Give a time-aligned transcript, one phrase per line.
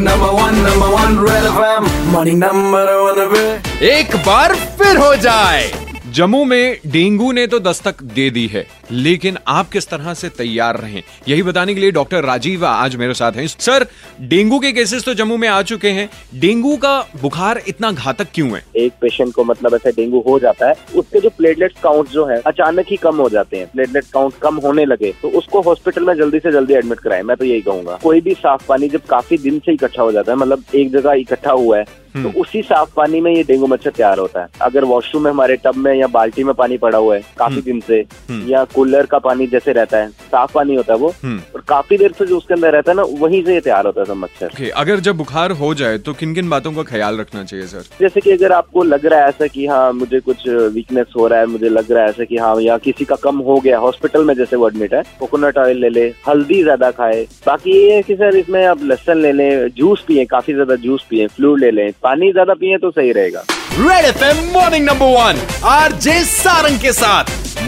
[0.00, 1.46] number one number one Red
[3.90, 9.36] एक बार फिर हो जाए। जम्मू में डेंगू ने तो दस्तक दे दी है, लेकिन
[9.48, 11.02] आप किस तरह से तैयार रहें?
[11.28, 13.86] यही बताने के लिए डॉक्टर राजीव आज मेरे साथ हैं। सर,
[14.22, 18.48] डेंगू के केसेस तो जम्मू में आ चुके हैं। डेंगू का बुखार इतना घातक क्यों
[18.48, 18.62] है?
[18.76, 22.40] एक पेशेंट को मतलब ऐसे डेंगू हो जाता है, उसके जो प्लेटलेट काउंट जो है,
[22.46, 26.14] अचानक ही कम हो जाते हैं। प्लेटलेट काउंट कम होने लगे तो उसको हॉस्पिटल में
[26.16, 29.38] जल्दी से जल्दी एडमिट कराए, मैं तो यही कहूँगा। कोई भी साफ़ पानी जब काफ़ी
[29.38, 31.84] दिन से इकट्ठा हो जाता है मतलब एक जगह इकट्ठा हुआ है
[32.14, 35.56] तो उसी साफ़ पानी में ये डेंगू मच्छर तैयार होता है। अगर वॉशरूम में हमारे
[35.56, 38.04] टब में या बाल्टी में पानी पड़ा हुआ है काफ़ी दिन से
[38.48, 41.08] या कूलर का पानी जैसे रहता है साफ़ पानी होता है वो
[41.54, 44.16] और काफ़ी देर से जो उसके अंदर रहता है ना वहीं से तैयार होता है
[44.16, 47.66] मच्छर। Okay, अगर जब बुखार हो जाए तो किन किन बातों का ख्याल रखना चाहिए
[47.66, 47.84] सर?
[48.00, 51.38] जैसे कि अगर आपको लग रहा है ऐसा कि हाँ मुझे कुछ वीकनेस हो रहा
[51.40, 54.24] है मुझे लग रहा है ऐसा कि हाँ या किसी का कम हो गया हॉस्पिटल
[54.24, 58.02] में जैसे वो एडमिट है कोकोनट ऑयल ले ले हल्दी ज़्यादा खाए। बाकी ये है
[58.02, 61.70] कि सर इसमें आप लहसन ले लें जूस पिए काफ़ी ज़्यादा जूस पिए फ्लू ले
[61.70, 66.92] लें पानी ज़्यादा पिए तो सही रहेगा। Red FM morning number one RJ Sarang के
[66.94, 67.39] साथ।